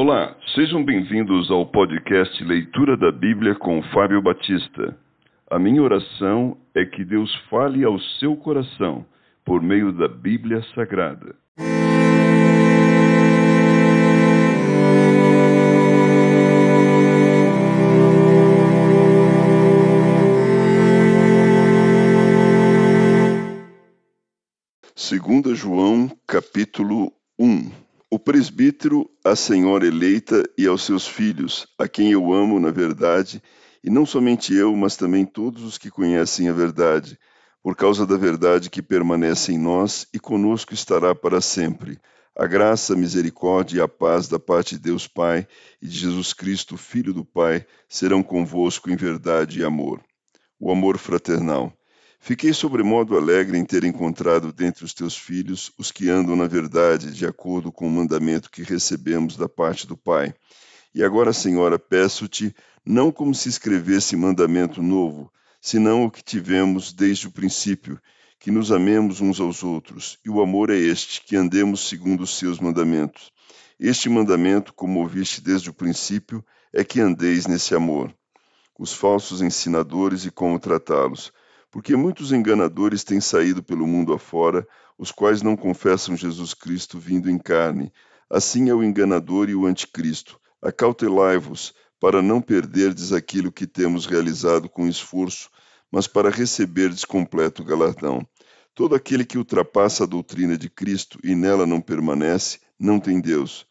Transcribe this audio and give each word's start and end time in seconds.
Olá, 0.00 0.36
sejam 0.54 0.84
bem-vindos 0.84 1.50
ao 1.50 1.66
podcast 1.66 2.44
Leitura 2.44 2.96
da 2.96 3.10
Bíblia 3.10 3.56
com 3.56 3.82
Fábio 3.92 4.22
Batista. 4.22 4.96
A 5.50 5.58
minha 5.58 5.82
oração 5.82 6.56
é 6.72 6.84
que 6.84 7.04
Deus 7.04 7.34
fale 7.50 7.82
ao 7.82 7.98
seu 8.20 8.36
coração 8.36 9.04
por 9.44 9.60
meio 9.60 9.90
da 9.92 10.06
Bíblia 10.06 10.62
Sagrada. 10.72 11.34
Segunda 24.94 25.56
João, 25.56 26.08
capítulo 26.24 27.10
1 27.36 27.87
O 28.10 28.18
presbítero, 28.18 29.06
a 29.22 29.36
senhora 29.36 29.86
eleita 29.86 30.42
e 30.56 30.66
aos 30.66 30.82
seus 30.82 31.06
filhos, 31.06 31.66
a 31.78 31.86
quem 31.86 32.10
eu 32.10 32.32
amo 32.32 32.58
na 32.58 32.70
verdade, 32.70 33.42
e 33.84 33.90
não 33.90 34.06
somente 34.06 34.54
eu, 34.54 34.74
mas 34.74 34.96
também 34.96 35.26
todos 35.26 35.62
os 35.62 35.76
que 35.76 35.90
conhecem 35.90 36.48
a 36.48 36.52
verdade, 36.54 37.18
por 37.62 37.76
causa 37.76 38.06
da 38.06 38.16
verdade 38.16 38.70
que 38.70 38.80
permanece 38.80 39.52
em 39.52 39.58
nós 39.58 40.06
e 40.10 40.18
conosco 40.18 40.72
estará 40.72 41.14
para 41.14 41.42
sempre. 41.42 41.98
A 42.34 42.46
graça, 42.46 42.94
a 42.94 42.96
misericórdia 42.96 43.76
e 43.76 43.82
a 43.82 43.88
paz 43.88 44.26
da 44.26 44.38
parte 44.38 44.76
de 44.76 44.80
Deus 44.84 45.06
Pai 45.06 45.46
e 45.82 45.86
de 45.86 45.98
Jesus 45.98 46.32
Cristo, 46.32 46.78
Filho 46.78 47.12
do 47.12 47.26
Pai, 47.26 47.66
serão 47.90 48.22
convosco 48.22 48.90
em 48.90 48.96
verdade 48.96 49.60
e 49.60 49.64
amor. 49.64 50.00
O 50.58 50.72
amor 50.72 50.96
fraternal. 50.96 51.74
Fiquei 52.20 52.52
sobremodo 52.52 53.16
alegre 53.16 53.56
em 53.56 53.64
ter 53.64 53.84
encontrado 53.84 54.52
dentre 54.52 54.84
os 54.84 54.92
teus 54.92 55.16
filhos 55.16 55.72
os 55.78 55.90
que 55.90 56.10
andam 56.10 56.36
na 56.36 56.46
verdade, 56.46 57.12
de 57.12 57.24
acordo 57.24 57.72
com 57.72 57.86
o 57.86 57.90
mandamento 57.90 58.50
que 58.50 58.62
recebemos 58.62 59.36
da 59.36 59.48
parte 59.48 59.86
do 59.86 59.96
Pai. 59.96 60.34
E 60.94 61.02
agora, 61.02 61.32
Senhora, 61.32 61.78
peço-te, 61.78 62.54
não 62.84 63.12
como 63.12 63.34
se 63.34 63.48
escrevesse 63.48 64.16
mandamento 64.16 64.82
novo, 64.82 65.32
senão 65.60 66.04
o 66.04 66.10
que 66.10 66.22
tivemos 66.22 66.92
desde 66.92 67.28
o 67.28 67.30
princípio, 67.30 68.00
que 68.38 68.50
nos 68.50 68.72
amemos 68.72 69.20
uns 69.20 69.40
aos 69.40 69.62
outros. 69.62 70.18
E 70.24 70.28
o 70.28 70.42
amor 70.42 70.70
é 70.70 70.76
este, 70.76 71.22
que 71.22 71.36
andemos 71.36 71.88
segundo 71.88 72.22
os 72.22 72.36
seus 72.36 72.58
mandamentos. 72.58 73.30
Este 73.78 74.08
mandamento, 74.08 74.74
como 74.74 75.00
ouviste 75.00 75.40
desde 75.40 75.70
o 75.70 75.74
princípio, 75.74 76.44
é 76.72 76.82
que 76.84 77.00
andeis 77.00 77.46
nesse 77.46 77.74
amor. 77.74 78.14
Os 78.78 78.92
falsos 78.92 79.40
ensinadores 79.40 80.24
e 80.24 80.30
como 80.30 80.58
tratá-los 80.58 81.32
porque 81.70 81.94
muitos 81.96 82.32
enganadores 82.32 83.04
têm 83.04 83.20
saído 83.20 83.62
pelo 83.62 83.86
mundo 83.86 84.12
afora, 84.12 84.66
os 84.96 85.12
quais 85.12 85.42
não 85.42 85.56
confessam 85.56 86.16
Jesus 86.16 86.54
Cristo 86.54 86.98
vindo 86.98 87.30
em 87.30 87.38
carne. 87.38 87.92
Assim 88.28 88.68
é 88.68 88.74
o 88.74 88.82
enganador 88.82 89.48
e 89.48 89.54
o 89.54 89.66
anticristo. 89.66 90.40
Acautelai-vos, 90.60 91.74
para 92.00 92.22
não 92.22 92.40
perderdes 92.40 93.12
aquilo 93.12 93.52
que 93.52 93.66
temos 93.66 94.06
realizado 94.06 94.68
com 94.68 94.86
esforço, 94.86 95.50
mas 95.90 96.06
para 96.06 96.30
receberdes 96.30 97.04
completo 97.04 97.64
galardão. 97.64 98.26
Todo 98.74 98.94
aquele 98.94 99.24
que 99.24 99.38
ultrapassa 99.38 100.04
a 100.04 100.06
doutrina 100.06 100.56
de 100.56 100.70
Cristo 100.70 101.18
e 101.24 101.34
nela 101.34 101.66
não 101.66 101.80
permanece, 101.80 102.60
não 102.78 103.00
tem 103.00 103.20
Deus. 103.20 103.66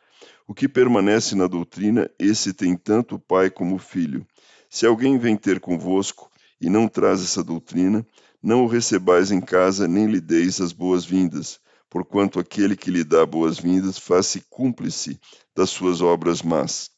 O 0.46 0.54
que 0.54 0.68
permanece 0.68 1.36
na 1.36 1.48
doutrina, 1.48 2.10
esse 2.20 2.54
tem 2.54 2.76
tanto 2.76 3.16
o 3.16 3.20
Pai 3.20 3.50
como 3.50 3.76
o 3.76 3.80
Filho. 3.80 4.26
Se 4.70 4.86
alguém 4.86 5.18
vem 5.18 5.38
ter 5.38 5.60
convosco, 5.60 6.30
e 6.60 6.70
não 6.70 6.88
traz 6.88 7.22
essa 7.22 7.44
doutrina, 7.44 8.06
não 8.42 8.64
o 8.64 8.68
recebais 8.68 9.32
em 9.32 9.42
casa, 9.42 9.88
nem 9.88 10.08
lhe 10.08 10.22
deis 10.22 10.62
as 10.62 10.72
boas-vindas, 10.72 11.60
porquanto 11.90 12.40
aquele 12.40 12.76
que 12.76 12.92
lhe 12.92 13.04
dá 13.04 13.26
boas-vindas 13.26 13.98
faz-se 13.98 14.42
cúmplice 14.50 15.20
das 15.56 15.70
suas 15.70 16.02
obras 16.02 16.42
más. 16.42 16.90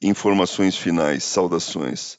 Informações 0.00 0.76
finais, 0.76 1.24
saudações. 1.24 2.18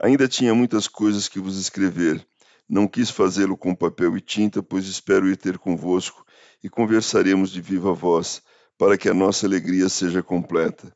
Ainda 0.00 0.26
tinha 0.26 0.54
muitas 0.54 0.88
coisas 0.88 1.28
que 1.28 1.38
vos 1.38 1.58
escrever. 1.58 2.26
Não 2.68 2.88
quis 2.88 3.10
fazê-lo 3.10 3.56
com 3.56 3.74
papel 3.74 4.16
e 4.16 4.20
tinta, 4.20 4.62
pois 4.62 4.86
espero 4.86 5.28
ir 5.28 5.36
ter 5.36 5.58
convosco 5.58 6.24
e 6.62 6.68
conversaremos 6.68 7.50
de 7.50 7.60
viva 7.60 7.92
voz, 7.92 8.42
para 8.78 8.96
que 8.96 9.08
a 9.08 9.14
nossa 9.14 9.46
alegria 9.46 9.88
seja 9.88 10.22
completa. 10.22 10.90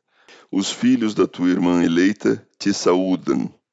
Os 0.51 0.71
filhos 0.71 1.13
da 1.13 1.27
tua 1.27 1.49
irmã 1.49 1.83
eleita 1.83 2.47
te 2.57 2.73
saúdam. 2.73 3.53